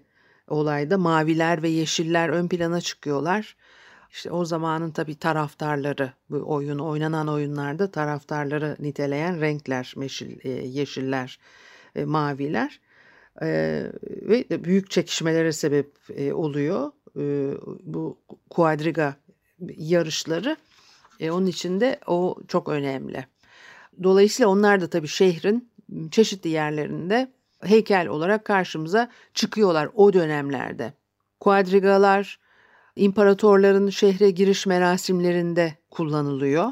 olayda 0.49 0.99
maviler 0.99 1.63
ve 1.63 1.69
yeşiller 1.69 2.29
ön 2.29 2.49
plana 2.49 2.81
çıkıyorlar. 2.81 3.57
İşte 4.11 4.31
o 4.31 4.45
zamanın 4.45 4.91
tabii 4.91 5.19
taraftarları 5.19 6.13
bu 6.31 6.53
oyun 6.53 6.79
oynanan 6.79 7.29
oyunlarda 7.29 7.91
taraftarları 7.91 8.77
niteleyen 8.79 9.41
renkler 9.41 9.95
meşil, 9.97 10.39
e, 10.45 10.51
yeşiller, 10.51 11.39
e, 11.97 12.05
maviler 12.05 12.81
e, 13.43 13.47
ve 14.03 14.65
büyük 14.65 14.91
çekişmelere 14.91 15.53
sebep 15.53 15.97
oluyor 16.33 16.93
e, 17.17 17.51
bu 17.83 18.19
kuadriga 18.51 19.17
yarışları. 19.77 20.57
E, 21.21 21.31
onun 21.31 21.47
için 21.47 21.81
de 21.81 22.01
o 22.07 22.37
çok 22.49 22.69
önemli. 22.69 23.27
Dolayısıyla 24.03 24.49
onlar 24.49 24.81
da 24.81 24.91
tabii 24.91 25.09
şehrin 25.09 25.71
çeşitli 26.11 26.51
yerlerinde 26.51 27.33
heykel 27.63 28.09
olarak 28.09 28.45
karşımıza 28.45 29.11
çıkıyorlar 29.35 29.89
o 29.95 30.13
dönemlerde. 30.13 30.93
Kuadrigalar 31.41 32.39
imparatorların 32.97 33.91
şehre 33.91 34.31
giriş 34.31 34.67
merasimlerinde 34.67 35.75
kullanılıyor. 35.91 36.69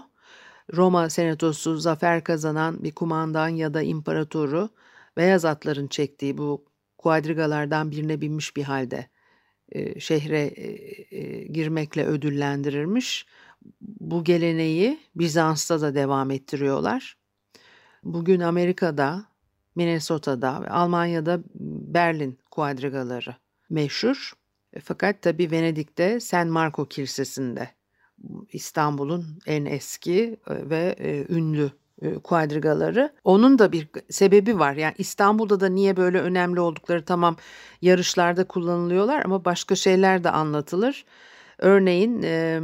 Roma 0.77 1.11
senatosu 1.11 1.77
zafer 1.77 2.25
kazanan 2.25 2.85
bir 2.85 2.93
kumandan 2.93 3.49
ya 3.49 3.75
da 3.75 3.83
imparatoru 3.83 4.69
beyaz 5.17 5.45
atların 5.45 5.87
çektiği 5.87 6.39
bu 6.39 6.65
kuadrigalardan 6.99 7.91
birine 7.91 8.21
binmiş 8.21 8.57
bir 8.57 8.63
halde 8.63 9.07
e, 9.73 10.01
şehre 10.01 10.41
e, 10.41 10.71
e, 11.17 11.45
girmekle 11.45 12.07
ödüllendirilmiş. 12.07 13.27
Bu 13.81 14.25
geleneği 14.25 14.99
Bizans'ta 15.15 15.81
da 15.81 15.95
devam 15.95 16.31
ettiriyorlar. 16.31 17.17
Bugün 18.05 18.41
Amerika'da, 18.41 19.25
Minnesota'da 19.75 20.63
ve 20.63 20.69
Almanya'da 20.69 21.41
Berlin 21.95 22.39
kuadrigaları 22.51 23.37
meşhur. 23.71 24.33
Fakat 24.85 25.23
tabii 25.23 25.51
Venedik'te 25.51 26.21
San 26.21 26.49
Marco 26.49 26.89
Kilisesi'nde 26.89 27.69
İstanbul'un 28.53 29.39
en 29.47 29.65
eski 29.65 30.37
ve 30.49 30.97
ünlü 31.29 31.71
kuadrigaları. 32.25 33.13
Onun 33.25 33.59
da 33.59 33.73
bir 33.73 33.89
sebebi 34.11 34.59
var. 34.59 34.75
Yani 34.75 34.95
İstanbul'da 34.99 35.61
da 35.61 35.69
niye 35.69 35.97
böyle 35.97 36.21
önemli 36.21 36.61
oldukları 36.61 37.05
tamam 37.05 37.37
yarışlarda 37.83 38.45
kullanılıyorlar 38.45 39.25
ama 39.25 39.45
başka 39.45 39.75
şeyler 39.75 40.25
de 40.25 40.31
anlatılır. 40.31 41.05
Örneğin 41.59 42.23
e, 42.23 42.61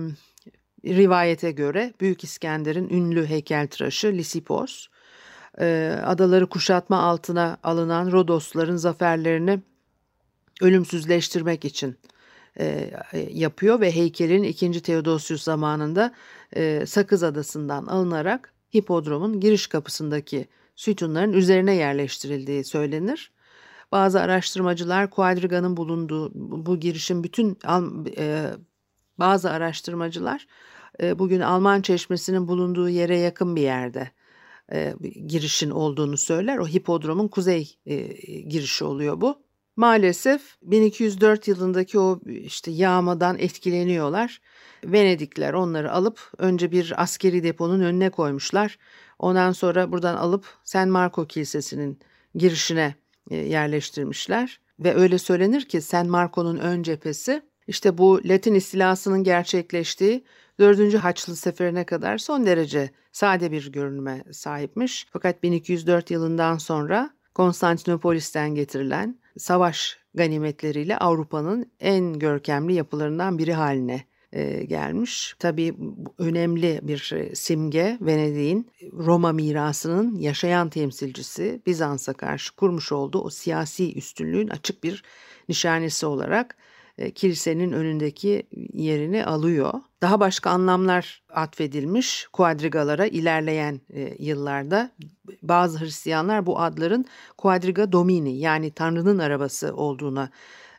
rivayete 0.84 1.50
göre 1.50 1.92
Büyük 2.00 2.24
İskender'in 2.24 2.88
ünlü 2.88 3.26
heykeltıraşı 3.26 4.12
Lisipos 4.12 4.86
e, 5.60 5.98
adaları 6.04 6.46
kuşatma 6.46 7.02
altına 7.02 7.58
alınan 7.62 8.12
Rodosların 8.12 8.76
zaferlerini 8.76 9.60
ölümsüzleştirmek 10.60 11.64
için 11.64 11.96
e, 12.60 12.90
yapıyor 13.30 13.80
ve 13.80 13.94
heykelin 13.94 14.42
2. 14.42 14.82
Theodosius 14.82 15.42
zamanında 15.42 16.14
e, 16.56 16.86
Sakız 16.86 17.22
Adası'ndan 17.22 17.86
alınarak 17.86 18.52
hipodromun 18.74 19.40
giriş 19.40 19.66
kapısındaki 19.66 20.48
sütunların 20.76 21.32
üzerine 21.32 21.74
yerleştirildiği 21.74 22.64
söylenir. 22.64 23.32
Bazı 23.92 24.20
araştırmacılar 24.20 25.10
Quadriga'nın 25.10 25.76
bulunduğu 25.76 26.30
bu 26.66 26.80
girişin 26.80 27.24
bütün 27.24 27.58
e, 28.18 28.50
bazı 29.18 29.50
araştırmacılar 29.50 30.46
e, 31.02 31.18
bugün 31.18 31.40
Alman 31.40 31.82
çeşmesinin 31.82 32.48
bulunduğu 32.48 32.88
yere 32.88 33.18
yakın 33.18 33.56
bir 33.56 33.62
yerde 33.62 34.10
e, 34.72 34.94
girişin 35.26 35.70
olduğunu 35.70 36.16
söyler. 36.16 36.58
O 36.58 36.66
hipodromun 36.66 37.28
kuzey 37.28 37.76
e, 37.86 37.96
girişi 38.40 38.84
oluyor 38.84 39.20
bu. 39.20 39.47
Maalesef 39.78 40.56
1204 40.62 41.48
yılındaki 41.48 41.98
o 41.98 42.20
işte 42.26 42.70
yağmadan 42.70 43.38
etkileniyorlar. 43.38 44.40
Venedikler 44.84 45.52
onları 45.52 45.92
alıp 45.92 46.32
önce 46.38 46.72
bir 46.72 47.02
askeri 47.02 47.42
deponun 47.42 47.80
önüne 47.80 48.10
koymuşlar. 48.10 48.78
Ondan 49.18 49.52
sonra 49.52 49.92
buradan 49.92 50.16
alıp 50.16 50.44
San 50.64 50.88
Marco 50.88 51.26
Kilisesi'nin 51.26 51.98
girişine 52.34 52.94
e, 53.30 53.36
yerleştirmişler. 53.36 54.60
Ve 54.80 54.94
öyle 54.94 55.18
söylenir 55.18 55.64
ki 55.64 55.80
San 55.80 56.08
Marco'nun 56.08 56.56
ön 56.56 56.82
cephesi 56.82 57.42
işte 57.66 57.98
bu 57.98 58.20
Latin 58.24 58.54
istilasının 58.54 59.24
gerçekleştiği 59.24 60.24
4. 60.60 60.94
Haçlı 60.94 61.36
Seferi'ne 61.36 61.84
kadar 61.84 62.18
son 62.18 62.46
derece 62.46 62.90
sade 63.12 63.52
bir 63.52 63.72
görünüme 63.72 64.24
sahipmiş. 64.32 65.06
Fakat 65.12 65.42
1204 65.42 66.10
yılından 66.10 66.58
sonra 66.58 67.10
Konstantinopolis'ten 67.34 68.54
getirilen 68.54 69.18
savaş 69.38 69.98
ganimetleriyle 70.14 70.98
Avrupa'nın 70.98 71.72
en 71.80 72.18
görkemli 72.18 72.74
yapılarından 72.74 73.38
biri 73.38 73.52
haline 73.52 74.04
e, 74.32 74.64
gelmiş. 74.64 75.34
Tabii 75.38 75.74
önemli 76.18 76.80
bir 76.82 77.12
e, 77.14 77.34
simge 77.34 77.98
Venedik'in 78.00 78.70
Roma 78.92 79.32
mirasının 79.32 80.18
yaşayan 80.18 80.70
temsilcisi 80.70 81.62
Bizans'a 81.66 82.12
karşı 82.12 82.56
kurmuş 82.56 82.92
olduğu 82.92 83.20
o 83.20 83.30
siyasi 83.30 83.94
üstünlüğün 83.94 84.48
açık 84.48 84.84
bir 84.84 85.02
nişanesi 85.48 86.06
olarak 86.06 86.56
e, 86.56 86.67
kilisenin 87.14 87.72
önündeki 87.72 88.42
yerini 88.72 89.24
alıyor. 89.24 89.72
Daha 90.02 90.20
başka 90.20 90.50
anlamlar 90.50 91.22
atfedilmiş 91.32 92.26
kuadrigalara 92.32 93.06
ilerleyen 93.06 93.80
e, 93.90 94.14
yıllarda. 94.18 94.90
Bazı 95.42 95.80
Hristiyanlar 95.80 96.46
bu 96.46 96.60
adların 96.60 97.04
Quadriga 97.38 97.92
Domini 97.92 98.38
yani 98.38 98.70
Tanrı'nın 98.70 99.18
arabası 99.18 99.76
olduğuna 99.76 100.30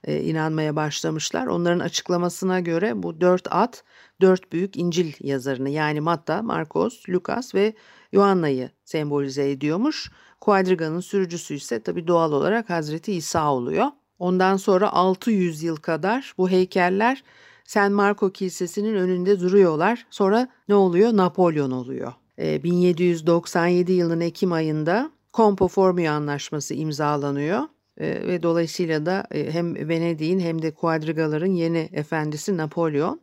e, 0.03 0.21
inanmaya 0.21 0.75
başlamışlar. 0.75 1.47
Onların 1.47 1.79
açıklamasına 1.79 2.59
göre 2.59 3.03
bu 3.03 3.21
dört 3.21 3.47
at 3.51 3.83
dört 4.21 4.51
büyük 4.51 4.77
İncil 4.77 5.13
yazarını 5.19 5.69
yani 5.69 6.01
Matta, 6.01 6.41
Markos, 6.41 7.09
Lukas 7.09 7.55
ve 7.55 7.73
Yohanna'yı 8.11 8.69
sembolize 8.83 9.51
ediyormuş. 9.51 10.11
Quadriga'nın 10.41 10.99
sürücüsü 10.99 11.53
ise 11.53 11.83
tabi 11.83 12.07
doğal 12.07 12.31
olarak 12.31 12.69
Hazreti 12.69 13.13
İsa 13.13 13.53
oluyor. 13.53 13.87
Ondan 14.19 14.57
sonra 14.57 14.93
600 14.93 15.63
yıl 15.63 15.75
kadar 15.75 16.33
bu 16.37 16.49
heykeller 16.49 17.23
San 17.63 17.91
Marco 17.91 18.31
Kilisesi'nin 18.31 18.95
önünde 18.95 19.39
duruyorlar. 19.39 20.05
Sonra 20.09 20.47
ne 20.69 20.75
oluyor? 20.75 21.17
Napolyon 21.17 21.71
oluyor. 21.71 22.13
E, 22.39 22.63
1797 22.63 23.91
yılının 23.91 24.21
Ekim 24.21 24.51
ayında 24.51 25.11
Compo 25.33 25.67
Formio 25.67 26.11
Anlaşması 26.11 26.73
imzalanıyor. 26.73 27.61
E, 27.97 28.27
ve 28.27 28.43
dolayısıyla 28.43 29.05
da 29.05 29.27
e, 29.31 29.51
hem 29.51 29.89
Venedik'in 29.89 30.39
hem 30.39 30.61
de 30.61 30.71
kuadrigaların 30.71 31.51
yeni 31.51 31.89
efendisi 31.93 32.57
Napolyon 32.57 33.21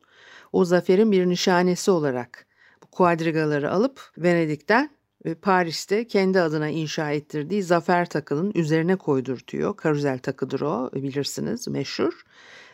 o 0.52 0.64
zaferin 0.64 1.12
bir 1.12 1.26
nişanesi 1.26 1.90
olarak 1.90 2.46
bu 2.82 2.86
kuadrigaları 2.86 3.72
alıp 3.72 4.00
Venedik'ten 4.18 4.90
Paris'te 5.34 6.06
kendi 6.06 6.40
adına 6.40 6.68
inşa 6.68 7.10
ettirdiği 7.10 7.62
Zafer 7.62 8.08
takının 8.08 8.52
üzerine 8.54 8.96
koydurtuyor. 8.96 9.76
Karuzel 9.76 10.18
takıdır 10.18 10.60
o 10.60 10.90
bilirsiniz 10.94 11.68
meşhur. 11.68 12.22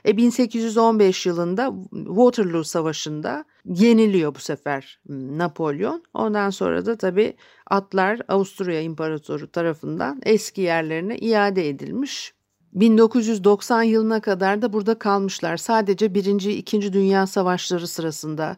E 0.06 0.16
1815 0.16 1.26
yılında 1.26 1.74
Waterloo 1.90 2.64
Savaşı'nda 2.64 3.44
yeniliyor 3.64 4.34
bu 4.34 4.38
sefer 4.38 5.00
Napolyon. 5.08 6.02
Ondan 6.14 6.50
sonra 6.50 6.86
da 6.86 6.96
tabii 6.96 7.36
atlar 7.66 8.20
Avusturya 8.28 8.80
İmparatoru 8.80 9.50
tarafından 9.50 10.20
eski 10.24 10.60
yerlerine 10.60 11.16
iade 11.16 11.68
edilmiş. 11.68 12.34
1990 12.72 13.82
yılına 13.82 14.20
kadar 14.20 14.62
da 14.62 14.72
burada 14.72 14.98
kalmışlar. 14.98 15.56
Sadece 15.56 16.14
1. 16.14 16.24
2. 16.44 16.92
Dünya 16.92 17.26
Savaşları 17.26 17.88
sırasında 17.88 18.56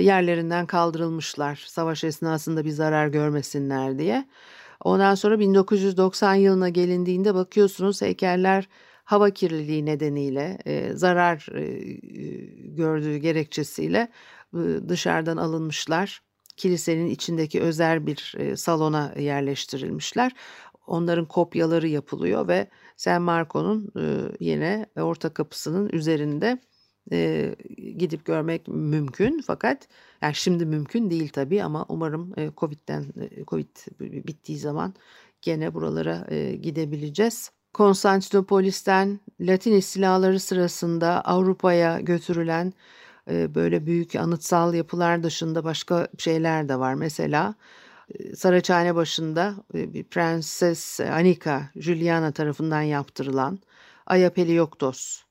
yerlerinden 0.00 0.66
kaldırılmışlar. 0.66 1.64
Savaş 1.66 2.04
esnasında 2.04 2.64
bir 2.64 2.70
zarar 2.70 3.08
görmesinler 3.08 3.98
diye. 3.98 4.28
Ondan 4.80 5.14
sonra 5.14 5.38
1990 5.38 6.34
yılına 6.34 6.68
gelindiğinde 6.68 7.34
bakıyorsunuz 7.34 8.02
heykeller 8.02 8.68
hava 9.04 9.30
kirliliği 9.30 9.86
nedeniyle 9.86 10.58
e, 10.64 10.92
zarar 10.92 11.46
e, 11.54 11.82
gördüğü 12.76 13.16
gerekçesiyle 13.16 14.08
e, 14.54 14.88
dışarıdan 14.88 15.36
alınmışlar. 15.36 16.22
Kilisenin 16.56 17.06
içindeki 17.06 17.60
özel 17.60 18.06
bir 18.06 18.34
e, 18.38 18.56
salona 18.56 19.14
yerleştirilmişler. 19.18 20.32
Onların 20.86 21.24
kopyaları 21.24 21.88
yapılıyor 21.88 22.48
ve 22.48 22.68
San 22.96 23.22
Marco'nun 23.22 23.92
e, 23.96 24.04
yine 24.40 24.86
orta 24.96 25.34
kapısının 25.34 25.88
üzerinde 25.88 26.58
e, 27.12 27.54
gidip 27.98 28.24
görmek 28.24 28.68
mümkün 28.68 29.42
fakat 29.46 29.88
yani 30.22 30.34
şimdi 30.34 30.66
mümkün 30.66 31.10
değil 31.10 31.28
tabii 31.28 31.62
ama 31.62 31.86
umarım 31.88 32.32
e, 32.36 32.50
Covid'den 32.56 33.04
e, 33.20 33.44
Covid 33.44 33.76
bittiği 34.00 34.58
zaman 34.58 34.94
gene 35.42 35.74
buralara 35.74 36.26
e, 36.30 36.56
gidebileceğiz. 36.56 37.50
Konstantinopolis'ten 37.72 39.20
Latin 39.40 39.72
istilaları 39.72 40.40
sırasında 40.40 41.20
Avrupa'ya 41.24 42.00
götürülen 42.00 42.72
e, 43.30 43.54
böyle 43.54 43.86
büyük 43.86 44.16
anıtsal 44.16 44.74
yapılar 44.74 45.22
dışında 45.22 45.64
başka 45.64 46.08
şeyler 46.18 46.68
de 46.68 46.78
var. 46.78 46.94
Mesela 46.94 47.54
Saraçhane 48.36 48.94
başında 48.94 49.54
bir 49.74 50.04
Prenses 50.04 51.00
Anika 51.00 51.70
Juliana 51.76 52.32
tarafından 52.32 52.82
yaptırılan 52.82 53.58
Ayapelioktos 54.06 55.24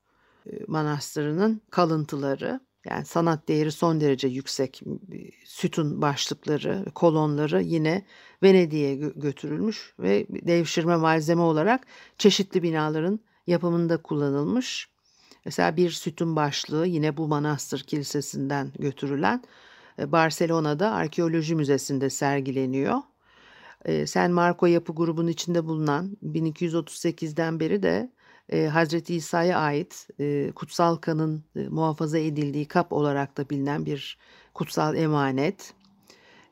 manastırının 0.68 1.60
kalıntıları 1.70 2.60
yani 2.84 3.04
sanat 3.04 3.48
değeri 3.48 3.72
son 3.72 4.00
derece 4.00 4.28
yüksek 4.28 4.82
sütun 5.44 6.02
başlıkları, 6.02 6.84
kolonları 6.94 7.62
yine 7.62 8.04
Venedik'e 8.42 8.94
götürülmüş 8.94 9.94
ve 9.98 10.26
devşirme 10.30 10.96
malzeme 10.96 11.42
olarak 11.42 11.86
çeşitli 12.18 12.62
binaların 12.62 13.20
yapımında 13.46 14.02
kullanılmış. 14.02 14.88
Mesela 15.44 15.76
bir 15.76 15.90
sütun 15.90 16.36
başlığı 16.36 16.86
yine 16.86 17.16
bu 17.16 17.28
manastır 17.28 17.80
kilisesinden 17.80 18.72
götürülen 18.78 19.44
e, 19.98 20.12
Barcelona'da 20.12 20.90
Arkeoloji 20.92 21.54
Müzesi'nde 21.54 22.10
sergileniyor. 22.10 22.98
E, 23.84 24.06
San 24.06 24.30
Marco 24.30 24.66
yapı 24.66 24.92
grubunun 24.92 25.28
içinde 25.28 25.64
bulunan 25.64 26.16
1238'den 26.24 27.60
beri 27.60 27.82
de 27.82 28.12
e, 28.48 28.66
Hazreti 28.66 29.14
İsa'ya 29.14 29.58
ait 29.58 30.08
e, 30.20 30.52
kutsal 30.54 30.96
kanın 30.96 31.44
e, 31.56 31.68
muhafaza 31.68 32.18
edildiği 32.18 32.68
kap 32.68 32.92
olarak 32.92 33.36
da 33.36 33.50
bilinen 33.50 33.86
bir 33.86 34.18
kutsal 34.54 34.96
emanet. 34.96 35.74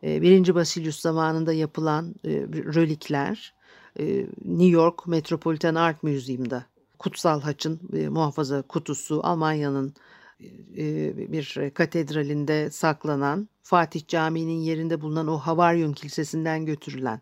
E, 0.02 0.22
Birinci 0.22 0.54
Basilius 0.54 1.00
zamanında 1.00 1.52
yapılan 1.52 2.14
e, 2.24 2.30
relikler 2.74 3.54
e, 3.98 4.26
New 4.44 4.72
York 4.72 5.06
Metropolitan 5.06 5.74
Art 5.74 6.02
Museum'da 6.02 6.64
kutsal 6.98 7.40
haçın 7.40 7.80
e, 7.92 8.08
muhafaza 8.08 8.62
kutusu 8.62 9.20
Almanya'nın 9.22 9.94
bir 11.32 11.70
katedralinde 11.74 12.70
saklanan 12.70 13.48
Fatih 13.62 14.06
Camii'nin 14.08 14.60
yerinde 14.60 15.00
bulunan 15.00 15.28
o 15.28 15.38
Havaryum 15.38 15.92
Kilisesi'nden 15.92 16.66
götürülen 16.66 17.20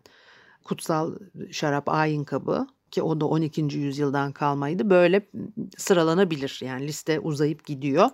kutsal 0.63 1.15
şarap 1.51 1.89
ayin 1.89 2.23
kabı 2.23 2.67
ki 2.91 3.01
o 3.03 3.21
da 3.21 3.25
12. 3.25 3.61
yüzyıldan 3.61 4.31
kalmaydı. 4.31 4.89
Böyle 4.89 5.29
sıralanabilir 5.77 6.59
yani 6.63 6.87
liste 6.87 7.19
uzayıp 7.19 7.65
gidiyor. 7.65 8.09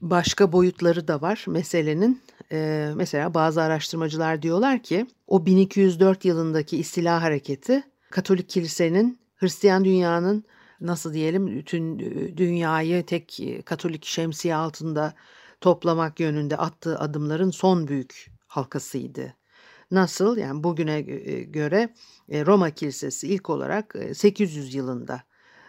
Başka 0.00 0.52
boyutları 0.52 1.08
da 1.08 1.20
var 1.20 1.44
meselenin. 1.48 2.22
Ee, 2.52 2.92
mesela 2.96 3.34
bazı 3.34 3.62
araştırmacılar 3.62 4.42
diyorlar 4.42 4.82
ki 4.82 5.06
o 5.26 5.46
1204 5.46 6.24
yılındaki 6.24 6.76
istila 6.76 7.22
hareketi 7.22 7.82
Katolik 8.10 8.48
kilisenin 8.48 9.18
Hristiyan 9.36 9.84
dünyanın 9.84 10.44
nasıl 10.80 11.12
diyelim 11.12 11.46
bütün 11.46 11.98
dünyayı 12.36 13.06
tek 13.06 13.40
Katolik 13.64 14.04
şemsiye 14.04 14.54
altında 14.54 15.14
toplamak 15.60 16.20
yönünde 16.20 16.56
attığı 16.56 16.98
adımların 16.98 17.50
son 17.50 17.88
büyük 17.88 18.32
halkasıydı. 18.46 19.34
Nasıl? 19.92 20.36
Yani 20.36 20.64
bugüne 20.64 21.00
göre 21.42 21.94
Roma 22.30 22.70
Kilisesi 22.70 23.28
ilk 23.28 23.50
olarak 23.50 23.96
800 24.14 24.74
yılında 24.74 25.22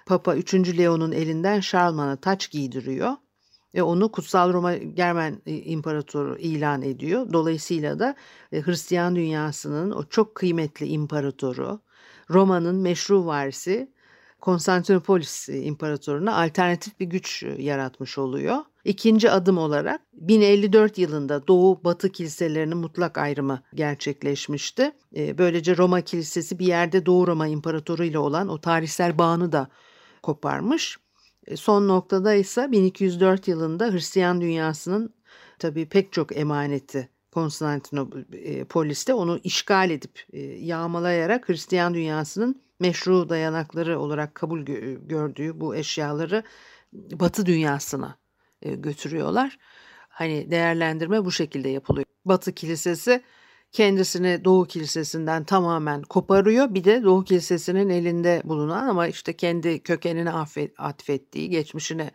Papa 0.05 0.35
3. 0.35 0.53
Leon'un 0.77 1.11
elinden 1.11 1.59
Şarlman'a 1.59 2.15
taç 2.15 2.51
giydiriyor 2.51 3.11
ve 3.75 3.83
onu 3.83 4.11
Kutsal 4.11 4.53
Roma 4.53 4.75
Germen 4.75 5.41
İmparatoru 5.45 6.37
ilan 6.37 6.81
ediyor. 6.81 7.33
Dolayısıyla 7.33 7.99
da 7.99 8.15
Hristiyan 8.51 9.15
dünyasının 9.15 9.91
o 9.91 10.03
çok 10.05 10.35
kıymetli 10.35 10.87
imparatoru, 10.87 11.79
Roma'nın 12.29 12.75
meşru 12.75 13.25
varisi 13.25 13.91
Konstantinopolis 14.41 15.49
İmparatorluğu'na 15.49 16.41
alternatif 16.43 16.99
bir 16.99 17.05
güç 17.05 17.43
yaratmış 17.57 18.17
oluyor. 18.17 18.57
İkinci 18.85 19.31
adım 19.31 19.57
olarak 19.57 20.01
1054 20.13 20.97
yılında 20.97 21.47
Doğu 21.47 21.83
Batı 21.83 22.11
kiliselerinin 22.11 22.77
mutlak 22.77 23.17
ayrımı 23.17 23.61
gerçekleşmişti. 23.73 24.91
Ee, 25.15 25.37
böylece 25.37 25.77
Roma 25.77 26.01
Kilisesi 26.01 26.59
bir 26.59 26.65
yerde 26.65 27.05
Doğu 27.05 27.27
Roma 27.27 27.47
İmparatoru 27.47 28.03
ile 28.03 28.19
olan 28.19 28.47
o 28.47 28.61
tarihsel 28.61 29.17
bağını 29.17 29.51
da 29.51 29.67
koparmış. 30.23 30.97
Ee, 31.47 31.55
son 31.55 31.87
noktada 31.87 32.33
ise 32.33 32.71
1204 32.71 33.47
yılında 33.47 33.91
Hristiyan 33.91 34.41
dünyasının 34.41 35.13
tabii 35.59 35.89
pek 35.89 36.13
çok 36.13 36.37
emaneti 36.37 37.09
Konstantinopolis'te 37.31 39.13
onu 39.13 39.39
işgal 39.43 39.89
edip 39.89 40.25
e, 40.33 40.39
yağmalayarak 40.41 41.49
Hristiyan 41.49 41.93
dünyasının 41.93 42.61
meşru 42.79 43.29
dayanakları 43.29 43.99
olarak 43.99 44.35
kabul 44.35 44.61
gördüğü 45.07 45.59
bu 45.61 45.75
eşyaları 45.75 46.43
Batı 46.93 47.45
dünyasına 47.45 48.07
e, 48.07 48.22
götürüyorlar. 48.63 49.57
Hani 50.09 50.51
değerlendirme 50.51 51.25
bu 51.25 51.31
şekilde 51.31 51.69
yapılıyor. 51.69 52.05
Batı 52.25 52.53
Kilisesi 52.53 53.23
kendisini 53.71 54.45
Doğu 54.45 54.65
Kilisesi'nden 54.65 55.43
tamamen 55.43 56.01
koparıyor. 56.01 56.73
Bir 56.73 56.83
de 56.83 57.03
Doğu 57.03 57.23
Kilisesi'nin 57.23 57.89
elinde 57.89 58.41
bulunan 58.45 58.87
ama 58.87 59.07
işte 59.07 59.33
kendi 59.33 59.83
kökenini 59.83 60.31
atfettiği, 60.77 61.49
geçmişine 61.49 62.11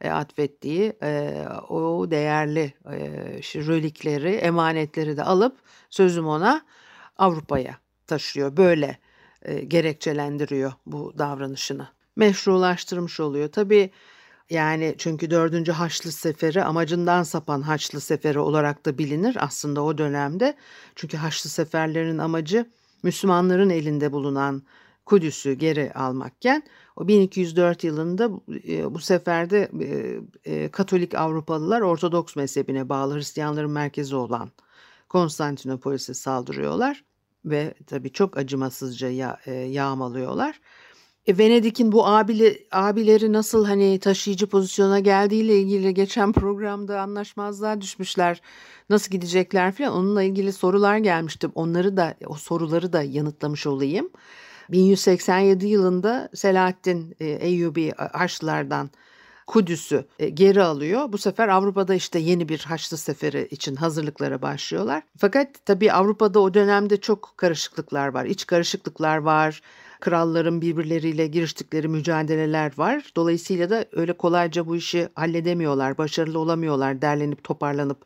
e, 0.00 0.10
atfettiği 0.10 0.92
e, 1.02 1.44
o 1.68 2.10
değerli 2.10 2.72
e, 2.86 2.98
relikleri, 3.54 4.30
emanetleri 4.30 5.16
de 5.16 5.22
alıp 5.24 5.58
sözüm 5.90 6.26
ona 6.26 6.62
Avrupa'ya 7.16 7.76
taşıyor. 8.06 8.56
Böyle 8.56 8.98
e, 9.42 9.60
gerekçelendiriyor 9.60 10.72
bu 10.86 11.18
davranışını. 11.18 11.88
Meşrulaştırmış 12.16 13.20
oluyor. 13.20 13.52
Tabii 13.52 13.90
yani 14.50 14.94
çünkü 14.98 15.30
dördüncü 15.30 15.72
Haçlı 15.72 16.12
Seferi 16.12 16.64
amacından 16.64 17.22
sapan 17.22 17.62
Haçlı 17.62 18.00
Seferi 18.00 18.38
olarak 18.38 18.86
da 18.86 18.98
bilinir 18.98 19.36
aslında 19.40 19.82
o 19.82 19.98
dönemde. 19.98 20.54
Çünkü 20.96 21.16
Haçlı 21.16 21.50
Seferlerin 21.50 22.18
amacı 22.18 22.66
Müslümanların 23.02 23.70
elinde 23.70 24.12
bulunan 24.12 24.62
Kudüs'ü 25.06 25.52
geri 25.52 25.92
almakken 25.92 26.62
o 26.96 27.08
1204 27.08 27.84
yılında 27.84 28.30
e, 28.68 28.94
bu 28.94 28.98
seferde 28.98 29.70
e, 29.80 30.54
e, 30.54 30.70
Katolik 30.70 31.14
Avrupalılar 31.14 31.80
Ortodoks 31.80 32.36
mezhebine 32.36 32.88
bağlı 32.88 33.14
Hristiyanların 33.16 33.70
merkezi 33.70 34.16
olan 34.16 34.50
Konstantinopolis'e 35.08 36.14
saldırıyorlar 36.14 37.04
ve 37.44 37.74
tabii 37.86 38.12
çok 38.12 38.36
acımasızca 38.36 39.08
ya, 39.08 39.40
yağmalıyorlar. 39.68 40.60
E, 41.28 41.38
Venedik'in 41.38 41.92
bu 41.92 42.06
abili, 42.06 42.66
abileri 42.72 43.32
nasıl 43.32 43.64
hani 43.64 43.98
taşıyıcı 43.98 44.46
pozisyona 44.46 45.00
geldiğiyle 45.00 45.58
ilgili 45.60 45.94
geçen 45.94 46.32
programda 46.32 47.00
anlaşmazlığa 47.00 47.80
düşmüşler. 47.80 48.40
Nasıl 48.90 49.10
gidecekler 49.10 49.72
falan 49.72 49.92
onunla 49.92 50.22
ilgili 50.22 50.52
sorular 50.52 50.96
gelmişti. 50.98 51.48
Onları 51.54 51.96
da 51.96 52.14
o 52.26 52.34
soruları 52.34 52.92
da 52.92 53.02
yanıtlamış 53.02 53.66
olayım. 53.66 54.10
1187 54.70 55.66
yılında 55.66 56.28
Selahaddin 56.34 57.16
e, 57.20 57.26
Eyyubi 57.26 57.92
Haçlılardan 58.12 58.90
Kudüs'ü 59.48 60.04
e, 60.18 60.28
geri 60.28 60.62
alıyor. 60.62 61.12
Bu 61.12 61.18
sefer 61.18 61.48
Avrupa'da 61.48 61.94
işte 61.94 62.18
yeni 62.18 62.48
bir 62.48 62.58
Haçlı 62.58 62.96
Seferi 62.96 63.48
için 63.50 63.76
hazırlıklara 63.76 64.42
başlıyorlar. 64.42 65.02
Fakat 65.18 65.48
tabii 65.66 65.92
Avrupa'da 65.92 66.40
o 66.40 66.54
dönemde 66.54 66.96
çok 66.96 67.34
karışıklıklar 67.36 68.08
var. 68.08 68.24
İç 68.24 68.46
karışıklıklar 68.46 69.16
var 69.16 69.62
kralların 70.00 70.60
birbirleriyle 70.60 71.26
giriştikleri 71.26 71.88
mücadeleler 71.88 72.72
var. 72.76 73.12
Dolayısıyla 73.16 73.70
da 73.70 73.84
öyle 73.92 74.12
kolayca 74.12 74.66
bu 74.66 74.76
işi 74.76 75.08
halledemiyorlar, 75.14 75.98
başarılı 75.98 76.38
olamıyorlar 76.38 77.02
derlenip 77.02 77.44
toparlanıp 77.44 77.98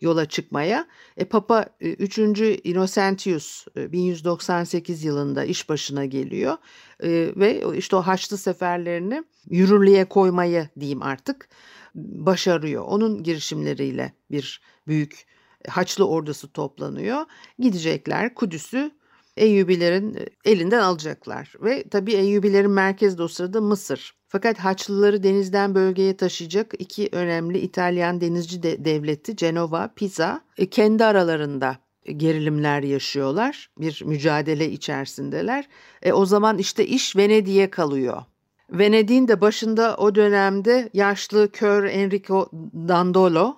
yola 0.00 0.26
çıkmaya. 0.26 0.86
E, 1.16 1.24
Papa 1.24 1.66
3. 1.80 2.18
E, 2.18 2.56
Innocentius 2.56 3.66
1198 3.76 5.04
e, 5.04 5.08
yılında 5.08 5.44
iş 5.44 5.68
başına 5.68 6.04
geliyor 6.04 6.56
e, 7.02 7.32
ve 7.36 7.62
işte 7.76 7.96
o 7.96 8.02
Haçlı 8.02 8.38
seferlerini 8.38 9.24
yürürlüğe 9.50 10.04
koymayı 10.04 10.68
diyeyim 10.80 11.02
artık 11.02 11.48
başarıyor. 11.94 12.84
Onun 12.84 13.22
girişimleriyle 13.22 14.12
bir 14.30 14.60
büyük 14.86 15.26
Haçlı 15.68 16.08
ordusu 16.08 16.52
toplanıyor. 16.52 17.24
Gidecekler 17.58 18.34
Kudüs'ü 18.34 18.90
Eyyubilerin 19.36 20.14
e, 20.14 20.26
elinden 20.44 20.80
alacaklar. 20.80 21.52
Ve 21.60 21.84
tabii 21.90 22.12
Eyyubilerin 22.12 22.70
merkezi 22.70 23.18
de 23.18 23.22
o 23.22 23.28
sırada 23.28 23.60
Mısır. 23.60 24.14
Fakat 24.28 24.58
Haçlıları 24.58 25.22
denizden 25.22 25.74
bölgeye 25.74 26.16
taşıyacak 26.16 26.74
iki 26.78 27.08
önemli 27.12 27.58
İtalyan 27.58 28.20
denizci 28.20 28.62
de 28.62 28.84
devleti 28.84 29.36
Cenova, 29.36 29.92
Pisa 29.96 30.40
e, 30.58 30.66
kendi 30.66 31.04
aralarında 31.04 31.76
gerilimler 32.16 32.82
yaşıyorlar. 32.82 33.70
Bir 33.78 34.02
mücadele 34.04 34.70
içerisindeler. 34.70 35.68
E, 36.02 36.12
o 36.12 36.26
zaman 36.26 36.58
işte 36.58 36.86
iş 36.86 37.16
Venedik'e 37.16 37.70
kalıyor. 37.70 38.22
Venedik'in 38.70 39.28
de 39.28 39.40
başında 39.40 39.96
o 39.96 40.14
dönemde 40.14 40.90
yaşlı 40.94 41.52
kör 41.52 41.84
Enrico 41.84 42.50
Dandolo 42.88 43.56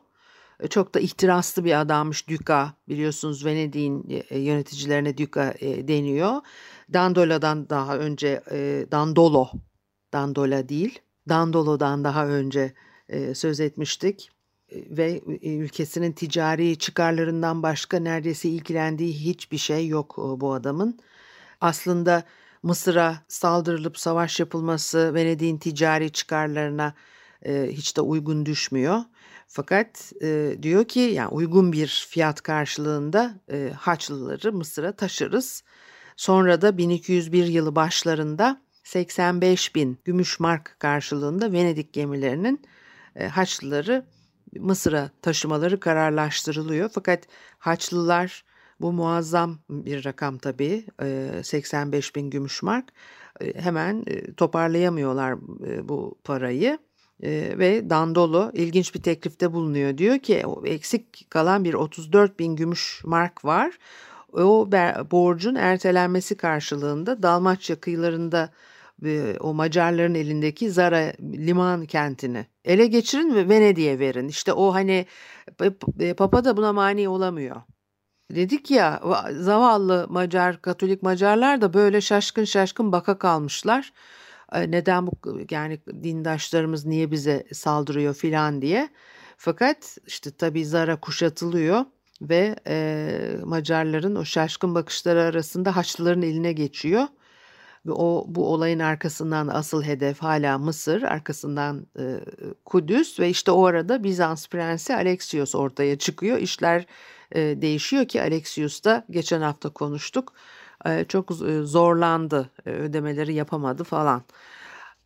çok 0.70 0.94
da 0.94 1.00
ihtiraslı 1.00 1.64
bir 1.64 1.80
adammış 1.80 2.28
Duca. 2.28 2.74
Biliyorsunuz 2.88 3.44
Venedik'in 3.44 4.24
e, 4.30 4.38
yöneticilerine 4.38 5.18
Duca 5.18 5.54
e, 5.60 5.88
deniyor. 5.88 6.40
Dandola'dan 6.92 7.68
daha 7.70 7.96
önce 7.96 8.42
Dandolo, 8.92 9.48
Dandola 10.12 10.68
değil, 10.68 10.98
Dandolo'dan 11.28 12.04
daha 12.04 12.26
önce 12.26 12.74
söz 13.34 13.60
etmiştik 13.60 14.30
ve 14.72 15.20
ülkesinin 15.42 16.12
ticari 16.12 16.78
çıkarlarından 16.78 17.62
başka 17.62 17.98
neredeyse 17.98 18.48
ilgilendiği 18.48 19.12
hiçbir 19.12 19.58
şey 19.58 19.88
yok 19.88 20.14
bu 20.36 20.52
adamın. 20.52 20.98
Aslında 21.60 22.24
Mısır'a 22.62 23.22
saldırılıp 23.28 23.98
savaş 23.98 24.40
yapılması 24.40 25.14
Venedik'in 25.14 25.58
ticari 25.58 26.10
çıkarlarına 26.10 26.94
hiç 27.46 27.96
de 27.96 28.00
uygun 28.00 28.46
düşmüyor. 28.46 29.00
Fakat 29.54 30.12
e, 30.22 30.56
diyor 30.62 30.84
ki 30.84 31.00
yani 31.00 31.28
uygun 31.28 31.72
bir 31.72 32.06
fiyat 32.10 32.42
karşılığında 32.42 33.34
e, 33.52 33.72
Haçlıları 33.76 34.52
Mısır'a 34.52 34.92
taşırız. 34.92 35.62
Sonra 36.16 36.62
da 36.62 36.78
1201 36.78 37.44
yılı 37.44 37.76
başlarında 37.76 38.62
85 38.84 39.74
bin 39.74 39.98
gümüş 40.04 40.40
mark 40.40 40.76
karşılığında 40.78 41.52
Venedik 41.52 41.92
gemilerinin 41.92 42.62
e, 43.16 43.28
Haçlıları 43.28 44.06
Mısır'a 44.60 45.10
taşımaları 45.22 45.80
kararlaştırılıyor. 45.80 46.90
Fakat 46.94 47.26
Haçlılar 47.58 48.44
bu 48.80 48.92
muazzam 48.92 49.58
bir 49.70 50.04
rakam 50.04 50.38
tabii 50.38 50.86
85 51.42 52.16
bin 52.16 52.30
gümüş 52.30 52.62
mark 52.62 52.88
hemen 53.54 54.04
toparlayamıyorlar 54.36 55.40
bu 55.88 56.18
parayı 56.24 56.68
e, 56.68 56.78
ve 57.22 57.90
Dandolo 57.90 58.50
ilginç 58.54 58.94
bir 58.94 59.02
teklifte 59.02 59.52
bulunuyor. 59.52 59.98
Diyor 59.98 60.18
ki 60.18 60.44
eksik 60.64 61.30
kalan 61.30 61.64
bir 61.64 61.74
34 61.74 62.38
bin 62.38 62.56
gümüş 62.56 63.02
mark 63.04 63.44
var. 63.44 63.78
O 64.32 64.72
borcun 65.10 65.54
ertelenmesi 65.54 66.36
karşılığında 66.36 67.22
Dalmaçya 67.22 67.80
kıyılarında 67.80 68.50
o 69.40 69.54
Macarların 69.54 70.14
elindeki 70.14 70.70
Zara 70.70 71.12
liman 71.20 71.86
kentini 71.86 72.46
ele 72.64 72.86
geçirin 72.86 73.34
ve 73.34 73.48
Venedik'e 73.48 73.98
verin. 73.98 74.28
İşte 74.28 74.52
o 74.52 74.74
hani 74.74 75.06
e, 76.00 76.14
Papa 76.14 76.44
da 76.44 76.56
buna 76.56 76.72
mani 76.72 77.08
olamıyor. 77.08 77.56
Dedik 78.30 78.70
ya 78.70 79.02
zavallı 79.32 80.06
Macar, 80.08 80.62
Katolik 80.62 81.02
Macarlar 81.02 81.60
da 81.60 81.74
böyle 81.74 82.00
şaşkın 82.00 82.44
şaşkın 82.44 82.92
baka 82.92 83.18
kalmışlar 83.18 83.92
neden 84.60 85.06
bu 85.06 85.12
yani 85.50 85.80
dindaşlarımız 86.02 86.86
niye 86.86 87.10
bize 87.10 87.44
saldırıyor 87.52 88.14
filan 88.14 88.62
diye. 88.62 88.88
Fakat 89.36 89.98
işte 90.06 90.30
tabii 90.30 90.64
Zara 90.64 91.00
kuşatılıyor 91.00 91.84
ve 92.22 92.56
e, 92.66 93.36
Macarların 93.44 94.14
o 94.14 94.24
şaşkın 94.24 94.74
bakışları 94.74 95.22
arasında 95.22 95.76
Haçlıların 95.76 96.22
eline 96.22 96.52
geçiyor. 96.52 97.06
Ve 97.86 97.92
o 97.92 98.24
bu 98.28 98.52
olayın 98.52 98.78
arkasından 98.78 99.48
asıl 99.48 99.82
hedef 99.82 100.22
hala 100.22 100.58
Mısır, 100.58 101.02
arkasından 101.02 101.86
e, 101.98 102.20
Kudüs 102.64 103.20
ve 103.20 103.28
işte 103.30 103.50
o 103.50 103.64
arada 103.66 104.04
Bizans 104.04 104.48
prensi 104.48 104.94
Alexios 104.94 105.54
ortaya 105.54 105.98
çıkıyor. 105.98 106.38
İşler 106.38 106.86
e, 107.32 107.40
değişiyor 107.40 108.08
ki 108.08 108.22
Alexios 108.22 108.84
da 108.84 109.04
geçen 109.10 109.40
hafta 109.40 109.70
konuştuk 109.70 110.32
çok 111.08 111.32
zorlandı, 111.62 112.50
ödemeleri 112.64 113.34
yapamadı 113.34 113.84
falan. 113.84 114.22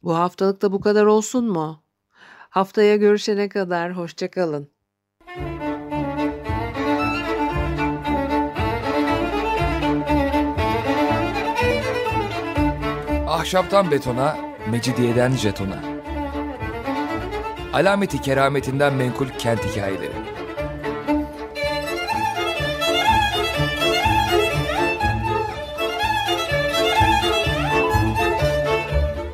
Bu 0.02 0.16
haftalık 0.16 0.62
da 0.62 0.72
bu 0.72 0.80
kadar 0.80 1.04
olsun 1.04 1.44
mu? 1.44 1.82
Haftaya 2.50 2.96
görüşene 2.96 3.48
kadar 3.48 3.96
hoşçakalın. 3.96 4.68
Ahşaptan 13.28 13.90
betona, 13.90 14.36
mecidiyeden 14.70 15.32
jetona. 15.32 15.82
Alameti 17.72 18.20
kerametinden 18.20 18.94
menkul 18.94 19.28
kent 19.38 19.64
hikayeleri. 19.64 20.35